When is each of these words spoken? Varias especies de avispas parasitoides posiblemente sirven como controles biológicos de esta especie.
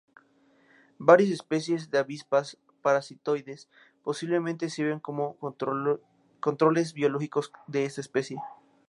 Varias 0.97 1.29
especies 1.29 1.91
de 1.91 1.99
avispas 1.99 2.57
parasitoides 2.81 3.69
posiblemente 4.01 4.71
sirven 4.71 4.99
como 4.99 5.37
controles 5.37 6.95
biológicos 6.95 7.51
de 7.67 7.85
esta 7.85 8.01
especie. 8.01 8.39